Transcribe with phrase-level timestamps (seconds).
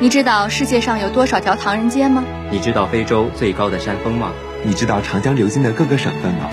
[0.00, 2.24] 你知道世界上有多少条唐人街吗？
[2.50, 4.32] 你知道非洲最高的山峰吗？
[4.64, 6.50] 你知道长江流经的各个省份吗？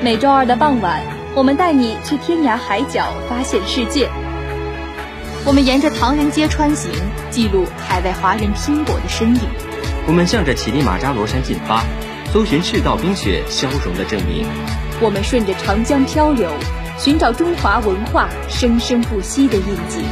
[0.00, 1.02] 每周二的傍晚，
[1.34, 4.08] 我们带你去天涯海角发现世界。
[5.44, 6.92] 我们沿着唐人街穿行，
[7.30, 9.42] 记录海外华人拼搏的身影。
[10.06, 11.82] 我们向着乞力马扎罗山进发，
[12.32, 14.46] 搜寻赤道冰雪消融的证明。
[15.00, 16.48] 我们顺着长江漂流，
[16.96, 20.04] 寻找中华文化生生不息的印记。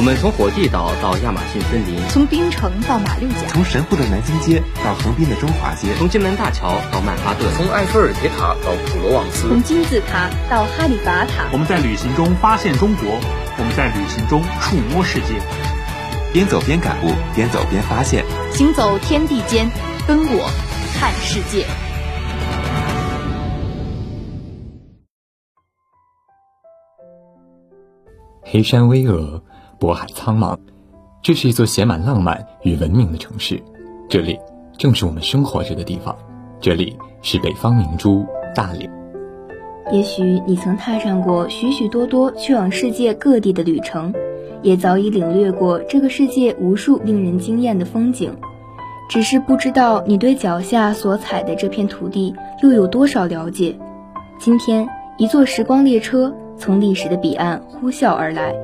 [0.00, 11.50] 我们从火地岛到亚马逊森林，从冰城到马六甲，从神户的南京街到横滨的中华街，从金门大桥到曼哈顿，从埃菲尔铁塔到普罗旺斯，从金字塔到哈利法塔。
[11.52, 13.10] 我们在旅行中发现中国，
[13.58, 15.38] 我们在旅行中触摸世界。
[16.32, 18.24] 边走边感悟，边走边发现，
[18.54, 19.70] 行走天地间，
[20.06, 20.50] 跟我
[20.98, 21.66] 看世界。
[28.42, 29.42] 黑山巍峨。
[29.80, 30.58] 渤海苍茫，
[31.22, 33.58] 这是一座写满浪漫与文明的城市，
[34.10, 34.38] 这里
[34.76, 36.14] 正是我们生活着的地方，
[36.60, 38.92] 这里是北方明珠大连。
[39.90, 44.12] 也许你曾踏上过许许多多去往世界各地的旅程，
[44.60, 48.36] 也早已领略过这个世界无数令人惊艳的风景，
[49.08, 53.74] 只是不知道你对脚下所踩的这片土地又有多少了解。
[54.38, 58.54] 今天，一座时光列车从历史的彼岸呼啸而来。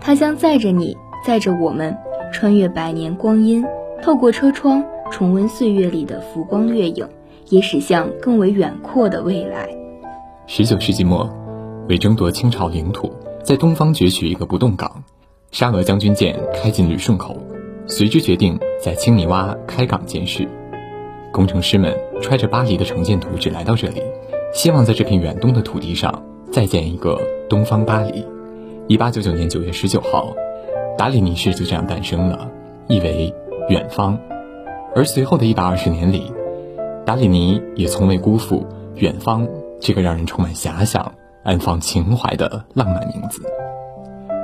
[0.00, 1.96] 它将载着你，载着我们，
[2.32, 3.64] 穿越百年光阴，
[4.02, 7.06] 透过车窗重温岁月里的浮光掠影，
[7.50, 9.68] 也驶向更为远阔的未来。
[10.46, 11.28] 十九世纪末，
[11.88, 15.04] 为争夺清朝领土，在东方攫取一个不动港，
[15.50, 17.36] 沙俄将军舰开进旅顺口，
[17.86, 20.48] 随之决定在青泥洼开港建市。
[21.30, 24.02] 工程师们揣着巴黎的城建图纸来到这里，
[24.54, 28.24] 希望在这片远东的土地上再建一个东方巴黎。
[28.90, 30.34] 一八九九年九月十九号，
[30.98, 32.50] 达里尼市就这样诞生了，
[32.88, 33.32] 意为
[33.68, 34.18] 远方。
[34.96, 36.32] 而随后的一百二十年里，
[37.06, 38.66] 达里尼也从未辜负
[38.98, 39.46] “远方”
[39.78, 41.12] 这个让人充满遐想、
[41.44, 43.44] 安放情怀的浪漫名字。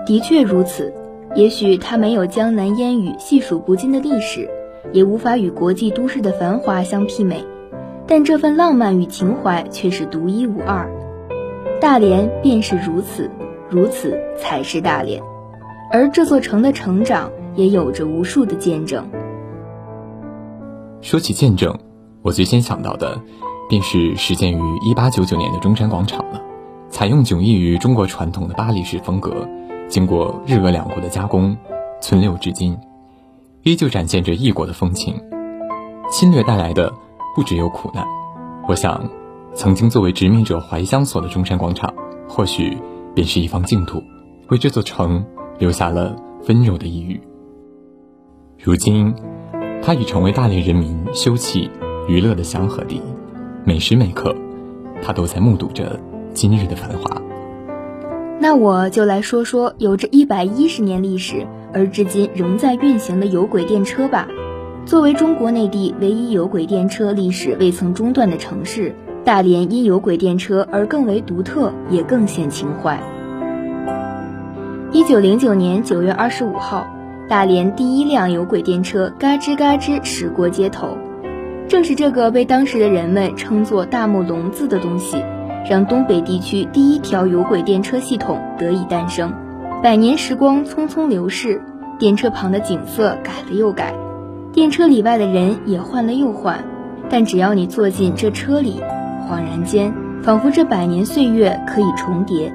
[0.07, 0.95] 的确如此，
[1.35, 4.49] 也许它没有江南烟雨细数不尽的历史，
[4.93, 7.45] 也无法与国际都市的繁华相媲美，
[8.07, 10.89] 但这份浪漫与情怀却是独一无二。
[11.81, 13.29] 大连便是如此。
[13.69, 15.23] 如此才是大连，
[15.91, 19.05] 而这座城的成长也有着无数的见证。
[21.01, 21.77] 说起见证，
[22.23, 23.21] 我最先想到的，
[23.69, 26.41] 便是始建于一八九九年的中山广场了。
[26.89, 29.49] 采用迥异于中国传统的巴黎式风格，
[29.89, 31.57] 经过日俄两国的加工，
[32.01, 32.79] 存留至今，
[33.63, 35.21] 依旧展现着异国的风情。
[36.11, 36.93] 侵略带来的
[37.35, 38.07] 不只有苦难，
[38.69, 39.11] 我想，
[39.55, 41.93] 曾经作为殖民者怀乡所的中山广场，
[42.29, 42.79] 或许。
[43.17, 44.03] 便是一方净土，
[44.51, 45.25] 为这座城
[45.59, 46.15] 留下了
[46.47, 47.19] 温柔的一隅。
[48.63, 49.15] 如今，
[49.83, 51.71] 它已成为大连人民休憩
[52.09, 53.01] 娱乐的祥和地，
[53.65, 54.37] 每时每刻，
[55.01, 55.99] 他都在目睹着
[56.35, 57.23] 今日的繁华。
[58.39, 64.29] 那我就来说说有着一百一十年历史而至今仍在运行的有轨电车吧。
[64.85, 68.95] 作为中国内地唯一有轨电车历史未曾中断的城市。
[69.27, 72.97] 大连因有轨电车而更为独特，也更显情怀。
[74.93, 76.87] 一九零九年九月二十五号，
[77.29, 80.97] 大连第一辆有轨电车嘎吱嘎吱驶过街头，
[81.67, 85.21] 正是这个被当时的人们称作“大木笼子”的东西，
[85.69, 89.35] 让东北地区第一条有轨电车系统得以诞生。
[89.83, 91.61] 百年时光匆匆流逝，
[91.99, 93.93] 电车旁的景色改了又改，
[94.53, 96.65] 电车里外的人也换了又换，
[97.11, 98.81] 但只要你坐进这车里。
[99.29, 99.93] 恍然间，
[100.23, 102.53] 仿佛这百年岁月可以重叠，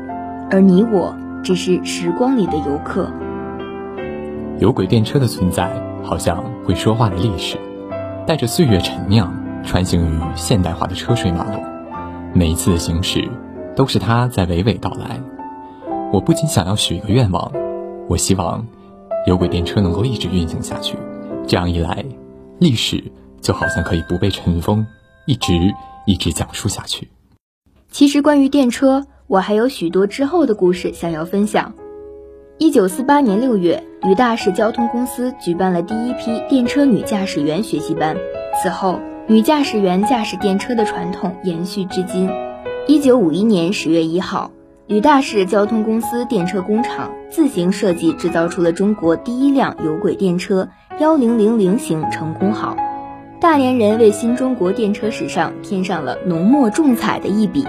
[0.49, 3.11] 而你我只是时光里的游客。
[4.57, 5.69] 有轨电车的存在，
[6.01, 7.57] 好像会说话的历史，
[8.25, 9.33] 带着岁月陈酿，
[9.65, 11.61] 穿行于现代化的车水马龙。
[12.33, 13.27] 每一次的行驶，
[13.75, 15.19] 都是它在娓娓道来。
[16.13, 17.51] 我不禁想要许一个愿望，
[18.07, 18.65] 我希望
[19.27, 20.97] 有轨电车能够一直运行下去。
[21.45, 22.05] 这样一来，
[22.59, 23.03] 历史
[23.41, 24.85] 就好像可以不被尘封，
[25.31, 25.73] 一直。
[26.05, 27.09] 一直讲述下去。
[27.91, 31.75] 其实关于电车，我还有许多之后的故事想要分享。
[32.57, 38.17] 一九四八年六月，旅大市交通公司举办了第一批电车女驾驶员学习班。
[38.61, 42.27] 此后，女驾驶员驾驶电车的传统延续至今。
[42.87, 44.51] 一九五一年十月一号，
[44.87, 50.67] 旅大市交通公司电车工厂自行设计制造出了中国第一辆有轨电车
[50.99, 52.75] 幺零零零型成功号。
[53.41, 57.65] 大连人为新中国电车史上添上了浓墨重彩的一笔。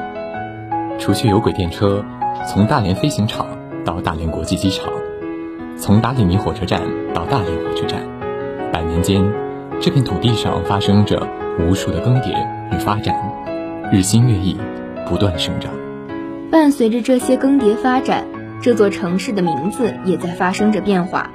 [0.99, 2.05] 除去有轨电车，
[2.47, 3.47] 从大连飞行场
[3.83, 4.93] 到大连国际机场，
[5.79, 6.83] 从达里尼火车站
[7.15, 8.03] 到大连火车站，
[8.71, 9.25] 百年间，
[9.81, 11.27] 这片土地上发生着
[11.59, 12.35] 无数的更迭
[12.71, 13.17] 与发展，
[13.91, 14.59] 日新月异，
[15.09, 15.73] 不断生长。
[16.51, 18.27] 伴随着这些更迭发展，
[18.61, 21.31] 这座城市的名字也在发生着变化。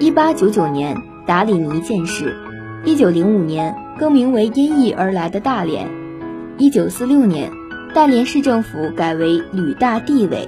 [0.00, 0.96] 一八九九年，
[1.26, 2.30] 达里尼建市；
[2.86, 5.86] 一九零五年，更名为音译而来的大连；
[6.58, 7.50] 一九四六年，
[7.94, 10.46] 大连市政府改为旅大地委，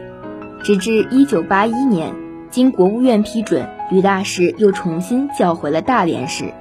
[0.62, 2.14] 直至一九八一年，
[2.50, 6.52] 经国务院批准，旅大市又重新叫回了大连市。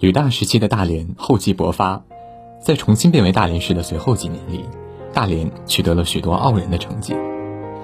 [0.00, 2.02] 旅大时期的大连厚积薄发，
[2.60, 4.64] 在重新变为大连市的随后几年里，
[5.12, 7.14] 大连取得了许多傲人的成绩，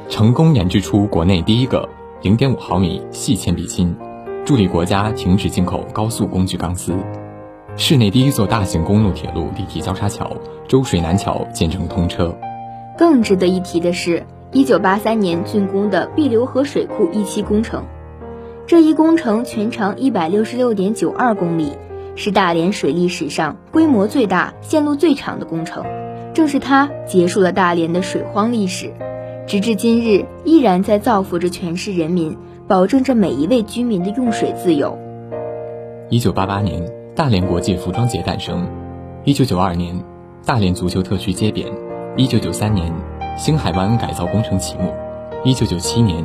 [0.09, 1.89] 成功研制出国内第一个。
[2.23, 3.97] 零点五毫米细铅笔芯，
[4.45, 6.93] 助力国家停止进口高速工具钢丝。
[7.77, 10.37] 市内第一座大型公路铁路立体交叉桥——
[10.67, 12.37] 周水南桥建成通车。
[12.99, 17.85] 更值得一提的是，一九八三年竣工的碧流河水库一期工程。
[18.67, 21.73] 这一工程全长一百六十六点九二公里，
[22.17, 25.85] 是大连水利史上规模最大、线路最长的工程。
[26.35, 28.93] 正是它结束了大连的水荒历史。
[29.47, 32.37] 直至今日，依然在造福着全市人民，
[32.69, 34.97] 保证着每一位居民的用水自由。
[36.09, 36.83] 一九八八年，
[37.15, 38.65] 大连国际服装节诞生；
[39.25, 40.01] 一九九二年，
[40.47, 41.67] 大连足球特区街边；
[42.17, 42.93] 一九九三年，
[43.37, 44.85] 星海湾改造工程启幕；
[45.45, 46.25] 一九九七年，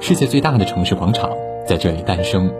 [0.00, 1.30] 世界最大的城市广场
[1.66, 2.52] 在这里诞生。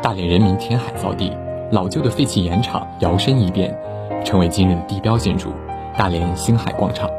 [0.00, 1.32] 大连人民填海造地，
[1.72, 3.76] 老旧的废弃盐场摇身一变，
[4.24, 5.50] 成为今日的地标建筑——
[5.98, 7.10] 大连星海广场。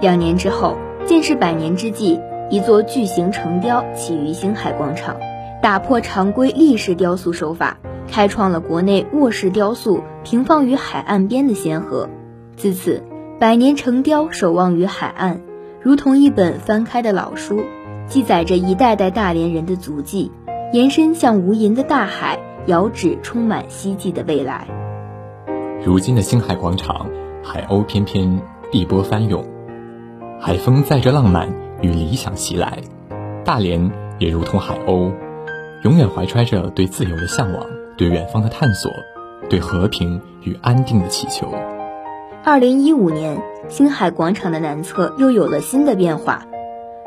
[0.00, 0.76] 两年之后。
[1.04, 2.20] 建市百年之际，
[2.52, 5.16] 一座巨型城雕起于星海广场，
[5.62, 7.78] 打破常规立式雕塑手法，
[8.10, 12.10] 开创了国内卧式雕塑平放于海岸边的先河。
[12.54, 13.02] 自此，
[13.40, 15.40] 百年城雕守望于海岸，
[15.80, 17.62] 如同一本翻开的老书，
[18.06, 20.30] 记载着一代代大连人的足迹，
[20.74, 24.66] 延伸向无垠的大海，遥指充满希冀的未来。
[25.82, 27.06] 如今的星海广场，
[27.42, 29.42] 海鸥翩翩，碧波翻涌。
[30.38, 31.48] 海风载着浪漫
[31.82, 32.78] 与理想袭来，
[33.44, 35.12] 大连也如同海鸥，
[35.82, 37.66] 永远怀揣着对自由的向往，
[37.98, 38.90] 对远方的探索，
[39.50, 41.52] 对和平与安定的祈求。
[42.44, 46.46] 二零一五年，星海广场的南侧又有了新的变化，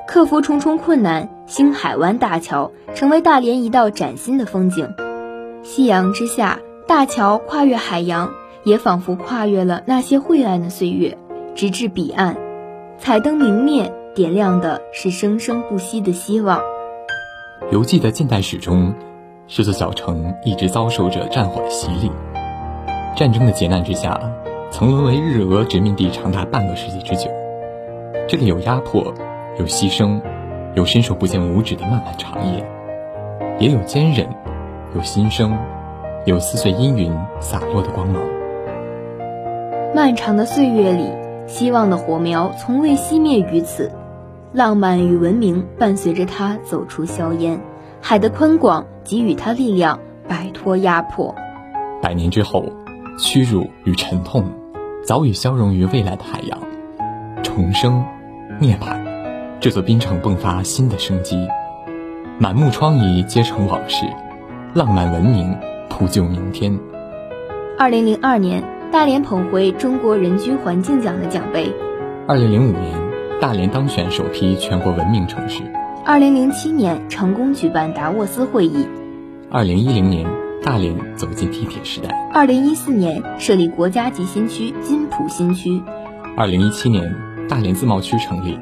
[0.08, 4.94] 克服重重困难，星海湾大桥成为大连一道崭新的风景。
[5.64, 8.32] 夕阳之下，大桥跨越海洋，
[8.64, 11.18] 也仿佛跨越了那些晦暗的岁月，
[11.56, 12.38] 直至彼岸。
[12.98, 16.62] 彩灯明灭，点亮的是生生不息的希望。
[17.70, 18.94] 犹记得近代史中，
[19.46, 22.10] 这座小城一直遭受着战火的洗礼。
[23.14, 24.18] 战争的劫难之下，
[24.72, 27.30] 曾沦为日俄殖民地长达半个世纪之久。
[28.26, 29.14] 这里有压迫，
[29.60, 30.22] 有牺牲，
[30.76, 32.66] 有伸手不见五指的漫漫长夜，
[33.60, 34.26] 也有坚韧，
[34.96, 35.58] 有新生，
[36.24, 38.24] 有撕碎阴云洒落的光芒。
[39.94, 41.26] 漫长的岁月里。
[41.48, 43.92] 希望的火苗从未熄灭于此，
[44.56, 47.60] 浪漫与文明伴随着他走出硝烟，
[48.02, 50.00] 海的宽广给予他力量，
[50.30, 51.36] 摆脱压迫。
[52.02, 52.64] 百年之后，
[53.20, 54.46] 屈辱与沉痛
[55.04, 56.58] 早已消融于未来的海洋，
[57.44, 58.06] 重生，
[58.62, 58.98] 涅槃，
[59.60, 61.38] 这座冰城迸发新的生机，
[62.40, 64.06] 满目疮痍皆成往事，
[64.74, 65.54] 浪漫文明
[65.90, 66.80] 铺就明天。
[67.78, 68.64] 二零零二年。
[68.92, 71.70] 大连捧回中国人居环境奖的奖杯。
[72.28, 73.05] 二零零五年，
[73.42, 75.62] 大连当选首批全国文明城市。
[76.06, 78.88] 二零零七年，成功举办达沃斯会议。
[79.52, 80.26] 二零一零年，
[80.64, 82.10] 大连走进地铁时代。
[82.34, 85.82] 二零一四年，设立国家级新区金浦新区。
[86.38, 87.14] 二零一七年，
[87.50, 88.58] 大连自贸区成立。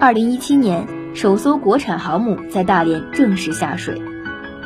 [0.00, 4.02] 二零一七年，首艘国产航母在大连正式下水。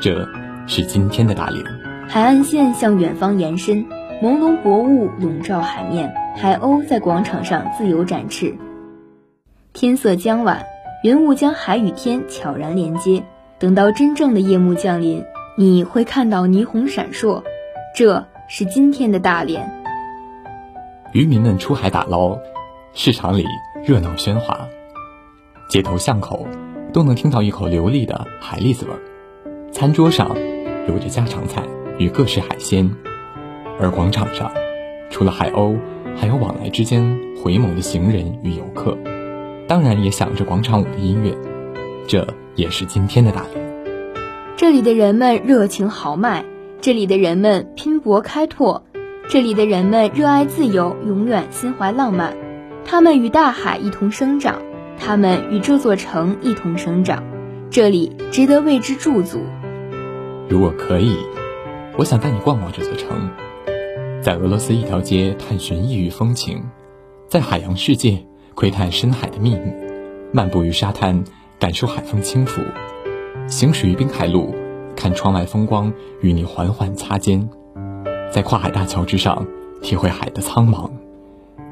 [0.00, 0.26] 这
[0.66, 1.62] 是今天的大连。
[2.08, 3.84] 海岸线向远方延伸。
[4.22, 8.54] 朦胧薄雾笼罩海面，海鸥在广场上自由展翅。
[9.72, 10.66] 天色将晚，
[11.04, 13.22] 云雾将海与天悄然连接。
[13.58, 15.24] 等到真正的夜幕降临，
[15.56, 17.42] 你会看到霓虹闪烁。
[17.94, 19.70] 这是今天的大连。
[21.12, 22.36] 渔民们出海打捞，
[22.94, 23.44] 市场里
[23.84, 24.58] 热闹喧哗，
[25.68, 26.48] 街头巷口
[26.92, 28.98] 都能听到一口流利的海蛎子味儿。
[29.70, 30.36] 餐桌上
[30.88, 31.62] 有着家常菜
[31.96, 32.90] 与各式海鲜。
[33.78, 34.50] 而广场上，
[35.10, 35.78] 除了海鸥，
[36.16, 38.98] 还有往来之间回眸的行人与游客，
[39.70, 41.32] 当然也响着广场舞的音乐。
[42.08, 43.64] 这也是今天的大连。
[44.56, 46.44] 这里的人们热情豪迈，
[46.80, 48.82] 这里的人们拼搏开拓，
[49.28, 52.36] 这里的人们热爱自由，永远心怀浪漫。
[52.84, 54.60] 他们与大海一同生长，
[54.98, 57.22] 他们与这座城一同生长，
[57.70, 59.38] 这里值得为之驻足。
[60.48, 61.16] 如果可以，
[61.96, 63.30] 我想带你逛逛这座城，
[64.20, 66.64] 在俄罗斯一条街探寻异域风情，
[67.28, 68.26] 在海洋世界
[68.60, 69.72] 窥探深海的秘密，
[70.32, 71.24] 漫步于沙滩
[71.58, 72.60] 感受海风轻拂，
[73.48, 74.54] 行驶于滨海路
[74.94, 75.90] 看窗外风光
[76.20, 77.48] 与你缓缓擦肩，
[78.30, 79.46] 在跨海大桥之上
[79.80, 80.90] 体会海的苍茫，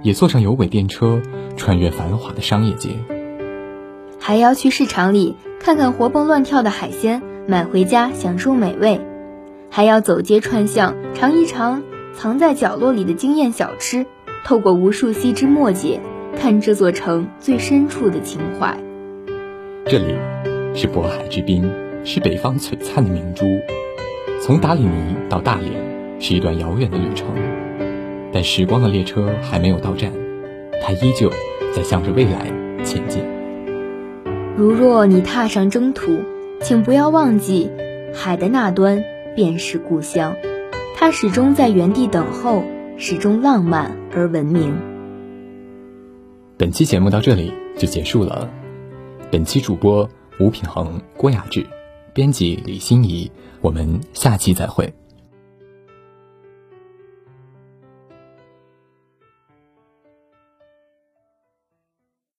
[0.01, 1.21] 也坐上有轨电车
[1.59, 2.89] 穿越繁华的商业街，
[4.19, 8.99] 还要去市场里看看活蹦乱跳的海鲜，买回家享受美味。
[9.69, 11.83] 还要走街串巷，尝一尝
[12.15, 14.07] 藏在角落里的惊艳小吃，
[14.47, 16.01] 透过无数细枝末节，
[16.41, 18.79] 看这座城最深处的情怀。
[19.87, 20.15] 这里
[20.73, 21.69] 是渤海之滨，
[22.05, 23.45] 是北方璀璨的明珠。
[24.41, 25.73] 从达里尼到大连
[26.21, 27.27] 是一段遥远的旅程，
[28.33, 30.13] 但时光的列车还没有到站，
[30.81, 31.29] 它依旧
[31.75, 32.53] 在向着未来
[32.85, 33.25] 前进。
[34.57, 36.19] 如若你踏上征途，
[36.61, 37.69] 请不要忘记，
[38.15, 39.05] 海的那端。
[39.35, 40.35] 便是故乡，
[40.97, 42.65] 它始终在原地等候，
[42.97, 44.75] 始终浪漫而文明。
[46.59, 48.51] 本期节目到这里就结束了，
[49.31, 50.11] 本期主播
[50.41, 51.65] 吴品恒、郭雅志，
[52.13, 54.93] 编辑李欣怡，我们下期再会。